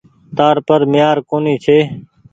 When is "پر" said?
0.67-0.79